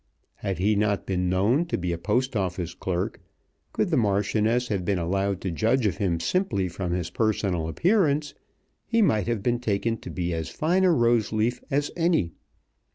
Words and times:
Had 0.37 0.57
he 0.57 0.75
not 0.75 1.05
been 1.05 1.29
known 1.29 1.67
to 1.67 1.77
be 1.77 1.91
a 1.93 1.97
Post 1.99 2.35
Office 2.35 2.73
clerk, 2.73 3.21
could 3.71 3.91
the 3.91 3.97
Marchioness 3.97 4.69
have 4.69 4.83
been 4.83 4.97
allowed 4.97 5.41
to 5.41 5.51
judge 5.51 5.85
of 5.85 5.97
him 5.97 6.19
simply 6.19 6.67
from 6.67 6.91
his 6.91 7.11
personal 7.11 7.67
appearance, 7.67 8.33
he 8.87 9.03
might 9.03 9.27
have 9.27 9.43
been 9.43 9.59
taken 9.59 9.97
to 9.97 10.09
be 10.09 10.33
as 10.33 10.49
fine 10.49 10.83
a 10.85 10.91
rose 10.91 11.31
leaf 11.31 11.61
as 11.69 11.91
any. 11.95 12.33